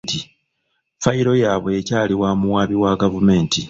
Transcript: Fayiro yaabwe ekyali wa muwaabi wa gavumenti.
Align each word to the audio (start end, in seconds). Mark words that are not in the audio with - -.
Fayiro 1.03 1.33
yaabwe 1.43 1.71
ekyali 1.79 2.13
wa 2.21 2.29
muwaabi 2.39 2.75
wa 2.83 2.91
gavumenti. 3.01 3.59